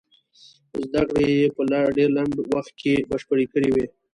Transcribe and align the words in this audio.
زدکړې 0.89 1.27
يې 1.39 1.47
په 1.55 1.61
يو 1.83 1.91
ډېر 1.97 2.09
لنډ 2.17 2.33
وخت 2.53 2.71
کې 2.81 2.93
بشپړې 3.09 3.45
کړې 3.53 3.69
وې. 3.73 3.85